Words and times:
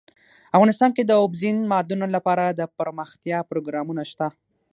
افغانستان 0.55 0.91
کې 0.95 1.03
د 1.05 1.11
اوبزین 1.21 1.57
معدنونه 1.71 2.13
لپاره 2.17 2.43
دپرمختیا 2.59 3.39
پروګرامونه 3.49 4.01
شته. 4.11 4.27